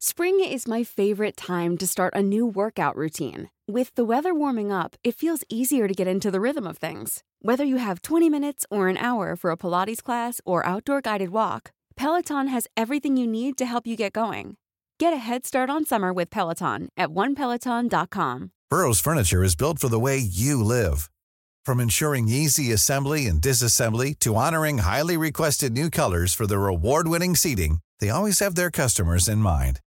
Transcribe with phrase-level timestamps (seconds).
[0.00, 3.50] Spring is my favorite time to start a new workout routine.
[3.66, 7.24] With the weather warming up, it feels easier to get into the rhythm of things.
[7.42, 11.30] Whether you have 20 minutes or an hour for a Pilates class or outdoor guided
[11.30, 14.56] walk, Peloton has everything you need to help you get going.
[15.00, 18.52] Get a head start on summer with Peloton at onepeloton.com.
[18.70, 21.10] Burrow's furniture is built for the way you live.
[21.66, 27.34] From ensuring easy assembly and disassembly to honoring highly requested new colors for their award-winning
[27.34, 29.80] seating, they always have their customers in mind.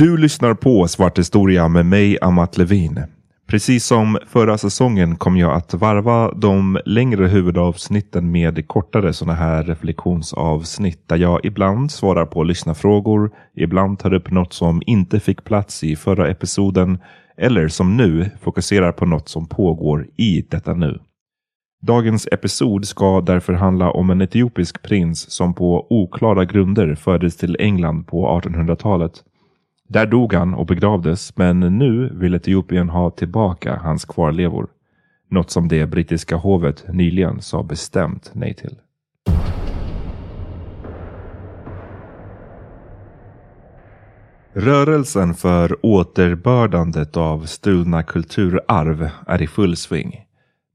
[0.00, 3.00] Du lyssnar på Svart historia med mig, Amat Levin.
[3.48, 9.64] Precis som förra säsongen kommer jag att varva de längre huvudavsnitten med kortare sådana här
[9.64, 15.84] reflektionsavsnitt där jag ibland svarar på lyssnarfrågor, ibland tar upp något som inte fick plats
[15.84, 16.98] i förra episoden
[17.36, 20.98] eller som nu fokuserar på något som pågår i detta nu.
[21.82, 27.56] Dagens episod ska därför handla om en etiopisk prins som på oklara grunder fördes till
[27.60, 29.24] England på 1800-talet.
[29.92, 34.66] Där dog han och begravdes, men nu vill Etiopien ha tillbaka hans kvarlevor.
[35.28, 38.76] Något som det brittiska hovet nyligen sa bestämt nej till.
[44.52, 50.24] Rörelsen för återbördandet av stulna kulturarv är i full sving.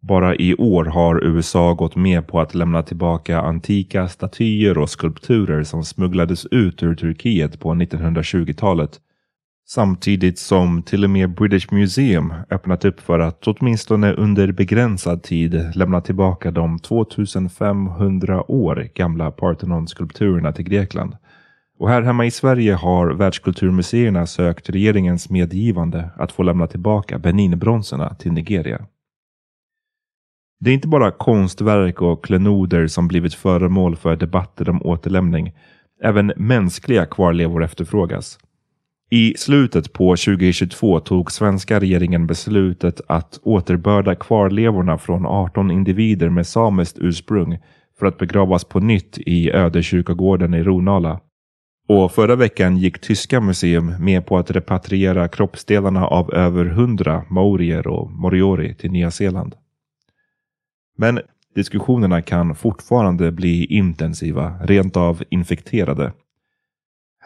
[0.01, 5.63] Bara i år har USA gått med på att lämna tillbaka antika statyer och skulpturer
[5.63, 8.99] som smugglades ut ur Turkiet på 1920-talet.
[9.67, 15.71] Samtidigt som till och med British Museum öppnat upp för att åtminstone under begränsad tid
[15.75, 21.17] lämna tillbaka de 2500 år gamla Parthenon-skulpturerna till Grekland.
[21.79, 28.15] Och här hemma i Sverige har världskulturmuseerna sökt regeringens medgivande att få lämna tillbaka Beninbronserna
[28.15, 28.85] till Nigeria.
[30.59, 35.53] Det är inte bara konstverk och klenoder som blivit föremål för debatter om återlämning.
[36.03, 38.39] Även mänskliga kvarlevor efterfrågas.
[39.09, 46.47] I slutet på 2022 tog svenska regeringen beslutet att återbörda kvarlevorna från 18 individer med
[46.47, 47.57] samiskt ursprung
[47.99, 51.19] för att begravas på nytt i ödekyrkogården i Ronala.
[51.87, 57.87] Och förra veckan gick tyska museum med på att repatriera kroppsdelarna av över 100 maorier
[57.87, 59.55] och moriori till Nya Zeeland.
[60.97, 61.19] Men
[61.55, 66.13] diskussionerna kan fortfarande bli intensiva, rent av infekterade.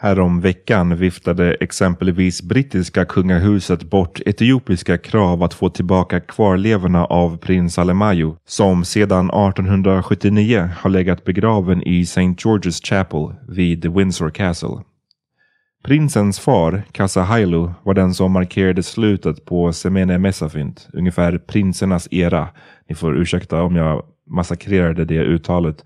[0.02, 7.78] Härom veckan viftade exempelvis brittiska kungahuset bort etiopiska krav att få tillbaka kvarlevorna av prins
[7.78, 12.20] Alemayo som sedan 1879 har legat begraven i St.
[12.20, 14.78] George's Chapel vid Windsor Castle.
[15.84, 22.48] Prinsens far, Kasa Hailu, var den som markerade slutet på Semene Mesafint, ungefär prinsernas era.
[22.88, 25.84] Ni får ursäkta om jag massakrerade det uttalet.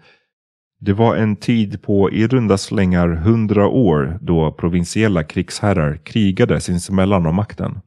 [0.80, 7.26] Det var en tid på i runda slängar hundra år då provinsiella krigsherrar krigade sinsemellan
[7.26, 7.80] om makten.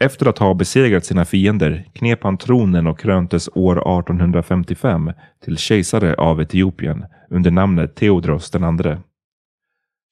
[0.00, 5.12] Efter att ha besegrat sina fiender knep han tronen och kröntes år 1855
[5.44, 8.96] till kejsare av Etiopien under namnet Theodros II.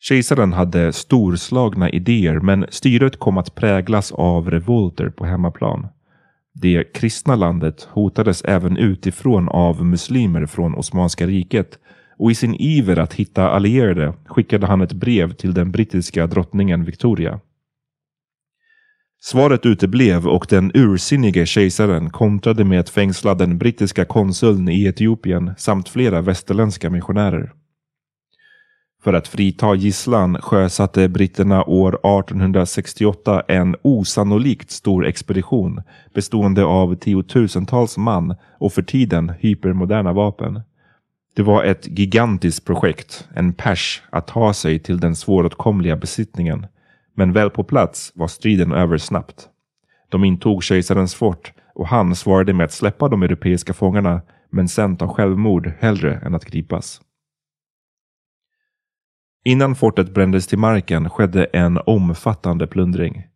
[0.00, 5.88] Kejsaren hade storslagna idéer men styret kom att präglas av revolter på hemmaplan.
[6.54, 11.78] Det kristna landet hotades även utifrån av muslimer från Osmanska riket
[12.18, 16.84] och i sin iver att hitta allierade skickade han ett brev till den brittiska drottningen
[16.84, 17.40] Victoria.
[19.20, 25.54] Svaret uteblev och den ursinnige kejsaren kontrade med att fängsla den brittiska konsuln i Etiopien
[25.58, 27.52] samt flera västerländska missionärer.
[29.04, 35.82] För att frita gisslan sjösatte britterna år 1868 en osannolikt stor expedition
[36.14, 40.60] bestående av tiotusentals man och för tiden hypermoderna vapen.
[41.36, 46.66] Det var ett gigantiskt projekt, en pers, att ta sig till den svåråtkomliga besittningen.
[47.14, 49.48] Men väl på plats var striden över snabbt.
[50.08, 54.96] De intog kejsarens fort och han svarade med att släppa de europeiska fångarna men sen
[54.96, 57.00] ta självmord hellre än att gripas.
[59.46, 63.26] Innan fortet brändes till marken skedde en omfattande plundring.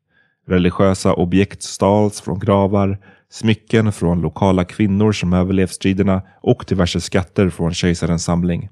[0.47, 2.99] Religiösa objekt stals från gravar,
[3.31, 8.69] smycken från lokala kvinnor som överlevt striderna och diverse skatter från kejsarens samling.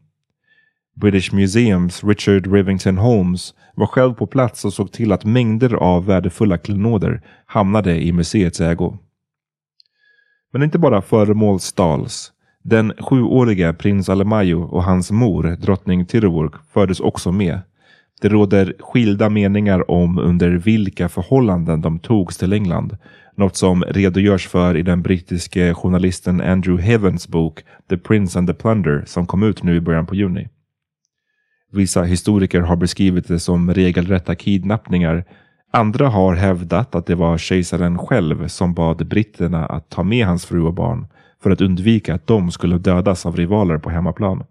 [0.95, 6.07] British Museums Richard Rivington Holmes var själv på plats och såg till att mängder av
[6.07, 8.99] värdefulla klenoder hamnade i museets ägo.
[10.53, 12.33] Men inte bara föremål stals.
[12.69, 17.61] Den sjuåriga prins Alemayo och hans mor, drottning Tirburg, fördes också med.
[18.21, 22.97] Det råder skilda meningar om under vilka förhållanden de togs till England.
[23.37, 27.61] Något som redogörs för i den brittiske journalisten Andrew Heavens bok
[27.91, 30.49] The Prince and the Plunder som kom ut nu i början på juni.
[31.73, 35.25] Vissa historiker har beskrivit det som regelrätta kidnappningar.
[35.73, 40.47] Andra har hävdat att det var kejsaren själv som bad britterna att ta med hans
[40.47, 41.07] fru och barn
[41.47, 44.45] för att undvika att de skulle dödas av rivaler på hemmaplan.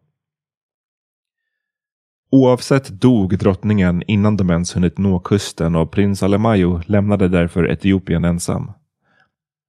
[2.32, 8.26] Oavsett dog drottningen innan de ens hunnit nå kusten och prins Alemayo lämnade därför Etiopien
[8.26, 8.72] ensam.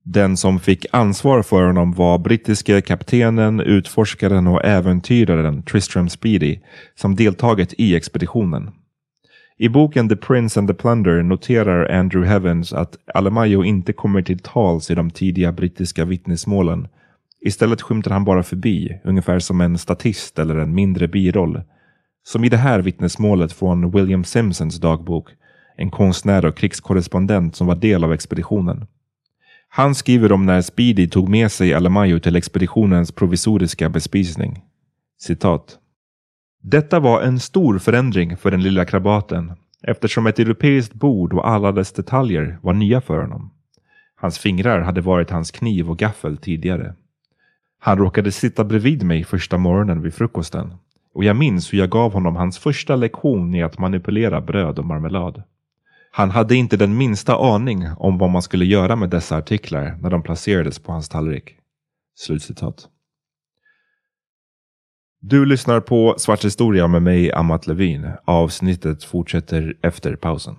[0.05, 6.59] Den som fick ansvar för honom var brittiske kaptenen, utforskaren och äventyraren Tristram Speedy
[6.95, 8.71] som deltagit i expeditionen.
[9.59, 14.39] I boken The Prince and the Plunder noterar Andrew Heavens att Alemayo inte kommer till
[14.39, 16.89] tals i de tidiga brittiska vittnesmålen.
[17.47, 21.63] Istället skymtar han bara förbi, ungefär som en statist eller en mindre biroll.
[22.23, 25.31] Som i det här vittnesmålet från William Simpsons dagbok,
[25.77, 28.87] en konstnär och krigskorrespondent som var del av expeditionen.
[29.69, 34.63] Han skriver om när Speedy tog med sig Alamayo till expeditionens provisoriska bespisning.
[35.19, 35.79] Citat.
[36.63, 39.53] Detta var en stor förändring för den lilla krabaten
[39.83, 43.51] eftersom ett europeiskt bord och alla dess detaljer var nya för honom.
[44.17, 46.95] Hans fingrar hade varit hans kniv och gaffel tidigare.
[47.79, 50.75] Han råkade sitta bredvid mig första morgonen vid frukosten
[51.17, 54.85] och jag minns hur jag gav honom hans första lektion i att manipulera bröd och
[54.85, 55.43] marmelad.
[56.11, 60.11] Han hade inte den minsta aning om vad man skulle göra med dessa artiklar när
[60.11, 61.57] de placerades på hans tallrik.
[62.15, 62.89] Slutcitat.
[65.21, 68.11] Du lyssnar på Svart historia med mig, Amat Levin.
[68.25, 70.57] Avsnittet fortsätter efter pausen.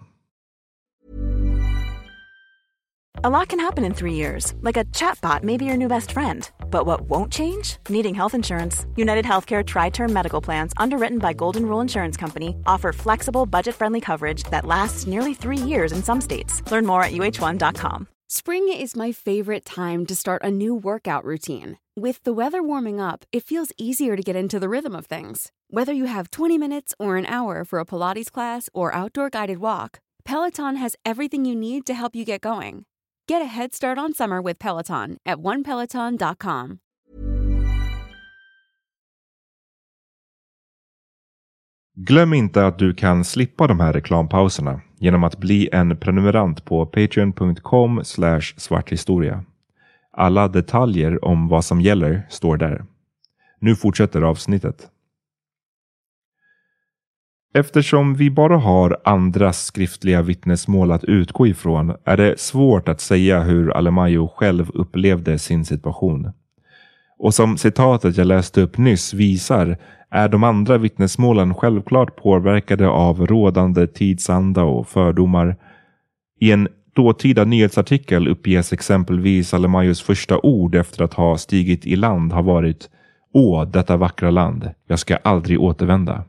[3.28, 6.12] A lot can happen in three years, like a chatbot may be your new best
[6.14, 6.50] friend.
[6.72, 7.76] But what won't change?
[7.90, 8.86] Needing health insurance.
[8.96, 13.76] United Healthcare Tri Term Medical Plans, underwritten by Golden Rule Insurance Company, offer flexible, budget
[13.76, 16.62] friendly coverage that lasts nearly three years in some states.
[16.72, 18.08] Learn more at uh1.com.
[18.30, 21.80] Spring is my favorite time to start a new workout routine.
[21.98, 25.52] With the weather warming up, it feels easier to get into the rhythm of things.
[25.70, 29.58] Whether you have 20 minutes or an hour for a Pilates class or outdoor guided
[29.58, 32.86] walk, Peloton has everything you need to help you get going.
[33.30, 36.78] Get a head start on summer with Peloton at onepeloton.com.
[41.96, 46.86] Glöm inte att du kan slippa de här reklampauserna genom att bli en prenumerant på
[46.86, 48.02] patreon.com
[48.58, 49.44] svarthistoria.
[50.12, 52.86] Alla detaljer om vad som gäller står där.
[53.60, 54.90] Nu fortsätter avsnittet.
[57.58, 63.40] Eftersom vi bara har andras skriftliga vittnesmål att utgå ifrån är det svårt att säga
[63.40, 66.32] hur Alemayo själv upplevde sin situation.
[67.20, 69.78] Och som citatet jag läste upp nyss visar
[70.10, 75.56] är de andra vittnesmålen självklart påverkade av rådande tidsanda och fördomar.
[76.40, 82.34] I en dåtida nyhetsartikel uppges exempelvis Alemayos första ord efter att ha stigit i land
[82.34, 82.90] har varit
[83.34, 86.24] Åh, detta vackra land, jag ska aldrig återvända.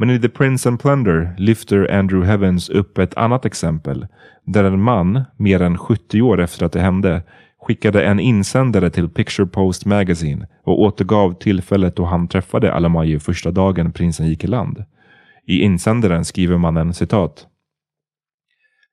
[0.00, 4.06] Men i The Prince and Plunder lyfter Andrew Heavens upp ett annat exempel
[4.44, 7.22] där en man, mer än 70 år efter att det hände,
[7.60, 13.50] skickade en insändare till Picture Post Magazine och återgav tillfället då han träffade Alamayu första
[13.50, 14.84] dagen prinsen gick i land.
[15.46, 17.46] I insändaren skriver mannen citat.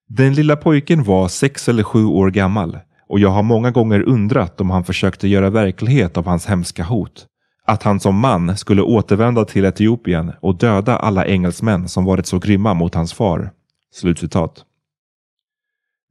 [0.08, 4.62] Den lilla pojken var sex eller sju år gammal och jag har många gånger undrat
[4.62, 7.28] om han försökte göra verklighet av hans hemska hot
[7.66, 12.40] att han som man skulle återvända till Etiopien och döda alla engelsmän som varit så
[12.40, 13.52] grymma mot hans far.
[13.94, 14.66] Slutcitat.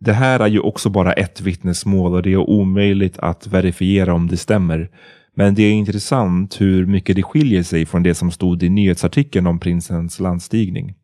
[0.01, 4.27] Det här är ju också bara ett vittnesmål och det är omöjligt att verifiera om
[4.27, 4.91] det stämmer.
[5.37, 9.47] Men det är intressant hur mycket det skiljer sig från det som stod i nyhetsartikeln
[9.47, 10.95] om prinsens landstigning.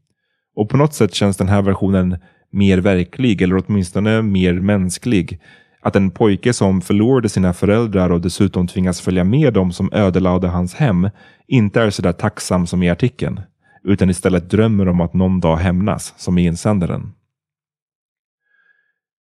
[0.56, 2.18] Och på något sätt känns den här versionen
[2.52, 5.40] mer verklig eller åtminstone mer mänsklig
[5.80, 10.48] att en pojke som förlorade sina föräldrar och dessutom tvingas följa med dem som ödelade
[10.48, 11.10] hans hem
[11.46, 13.40] inte är sådär tacksam som i artikeln.
[13.84, 17.12] utan istället drömmer om att någon dag hämnas, som i insändaren.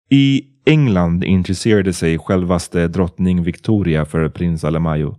[0.10, 5.16] I England intresserade sig självaste drottning Victoria för prins Alemayo.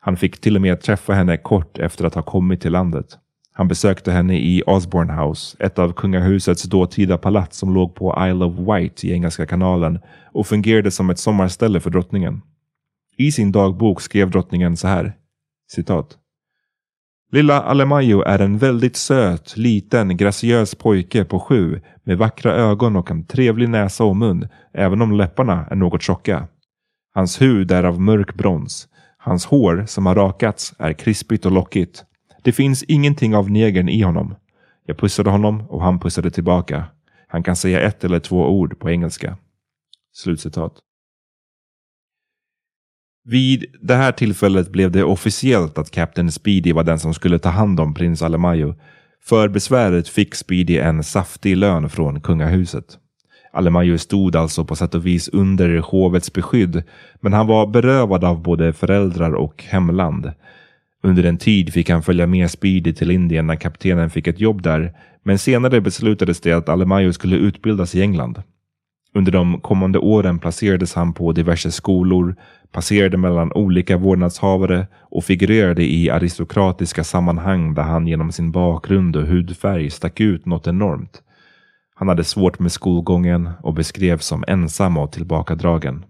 [0.00, 3.18] Han fick till och med träffa henne kort efter att ha kommit till landet.
[3.56, 8.44] Han besökte henne i Osborne House, ett av kungahusets dåtida palats som låg på Isle
[8.44, 9.98] of Wight i Engelska kanalen
[10.32, 12.42] och fungerade som ett sommarställe för drottningen.
[13.16, 15.16] I sin dagbok skrev drottningen så här,
[15.70, 16.18] citat.
[17.32, 23.10] Lilla Alemayo är en väldigt söt, liten, graciös pojke på sju med vackra ögon och
[23.10, 26.48] en trevlig näsa och mun, även om läpparna är något tjocka.
[27.14, 28.88] Hans hud är av mörk brons.
[29.18, 32.04] Hans hår, som har rakats, är krispigt och lockigt.
[32.44, 34.34] Det finns ingenting av negern i honom.
[34.86, 36.84] Jag pussade honom och han pussade tillbaka.
[37.28, 39.36] Han kan säga ett eller två ord på engelska.
[40.12, 40.72] Slutcitat.
[43.24, 47.48] Vid det här tillfället blev det officiellt att Captain Speedy var den som skulle ta
[47.48, 48.74] hand om prins Alemayo.
[49.22, 52.98] För besväret fick Speedy en saftig lön från kungahuset.
[53.52, 56.82] Alemayo stod alltså på sätt och vis under hovets beskydd,
[57.20, 60.32] men han var berövad av både föräldrar och hemland.
[61.04, 64.62] Under en tid fick han följa med Speedy till Indien när kaptenen fick ett jobb
[64.62, 64.92] där,
[65.22, 68.42] men senare beslutades det att Alemayo skulle utbildas i England.
[69.14, 72.36] Under de kommande åren placerades han på diverse skolor,
[72.72, 79.26] passerade mellan olika vårdnadshavare och figurerade i aristokratiska sammanhang där han genom sin bakgrund och
[79.26, 81.22] hudfärg stack ut något enormt.
[81.94, 86.04] Han hade svårt med skolgången och beskrevs som ensam och tillbakadragen.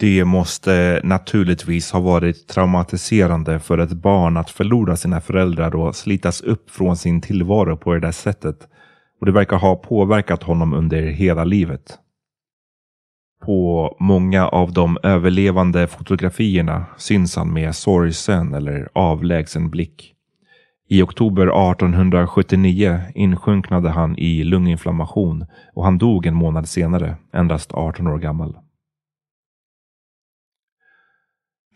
[0.00, 6.40] Det måste naturligtvis ha varit traumatiserande för ett barn att förlora sina föräldrar och slitas
[6.40, 8.68] upp från sin tillvaro på det där sättet.
[9.20, 11.98] Och det verkar ha påverkat honom under hela livet.
[13.44, 20.14] På många av de överlevande fotografierna syns han med sorgsen eller avlägsen blick.
[20.88, 28.06] I oktober 1879 insjunknade han i lunginflammation och han dog en månad senare, endast 18
[28.06, 28.56] år gammal.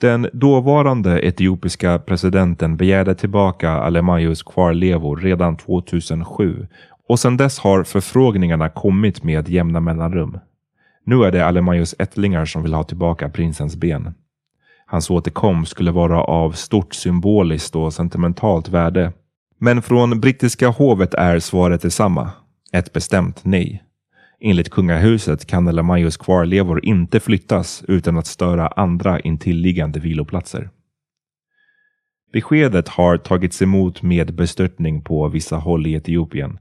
[0.03, 6.67] Den dåvarande etiopiska presidenten begärde tillbaka Alemayos kvarlevor redan 2007
[7.09, 10.39] och sedan dess har förfrågningarna kommit med jämna mellanrum.
[11.05, 14.15] Nu är det Alemayos ättlingar som vill ha tillbaka prinsens ben.
[14.87, 19.13] Hans återkomst skulle vara av stort symboliskt och sentimentalt värde.
[19.59, 22.31] Men från brittiska hovet är svaret detsamma.
[22.73, 23.83] Ett bestämt nej.
[24.45, 30.71] Enligt kungahuset kan Alamayos kvarlevor inte flyttas utan att störa andra intilliggande viloplatser.
[32.33, 36.59] Beskedet har tagits emot med bestörtning på vissa håll i Etiopien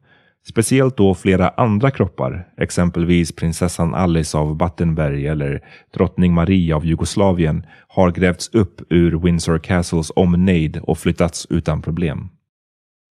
[0.47, 5.61] Speciellt då flera andra kroppar, exempelvis prinsessan Alice av Battenberg eller
[5.93, 12.29] drottning Marie av Jugoslavien, har grävts upp ur Windsor Castles omnejd och flyttats utan problem.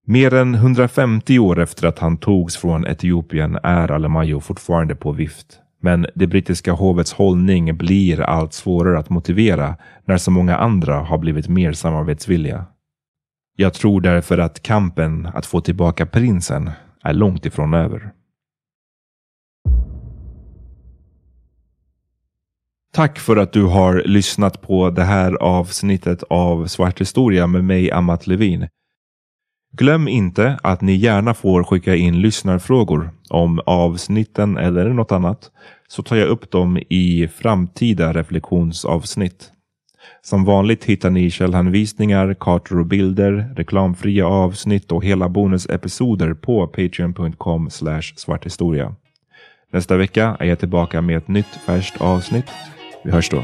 [0.09, 5.59] Mer än 150 år efter att han togs från Etiopien är Alemayo fortfarande på vift.
[5.81, 11.17] Men det brittiska hovets hållning blir allt svårare att motivera när så många andra har
[11.17, 12.65] blivit mer samarbetsvilliga.
[13.55, 16.71] Jag tror därför att kampen att få tillbaka prinsen
[17.03, 18.11] är långt ifrån över.
[22.93, 27.91] Tack för att du har lyssnat på det här avsnittet av Svart historia med mig,
[27.91, 28.67] Amat Levin.
[29.77, 35.51] Glöm inte att ni gärna får skicka in lyssnarfrågor om avsnitten eller något annat
[35.87, 39.51] så tar jag upp dem i framtida reflektionsavsnitt.
[40.21, 47.69] Som vanligt hittar ni källhänvisningar, kartor och bilder, reklamfria avsnitt och hela bonusepisoder på patreon.com
[48.15, 48.95] svarthistoria.
[49.73, 52.45] Nästa vecka är jag tillbaka med ett nytt färskt avsnitt.
[53.03, 53.43] Vi hörs då.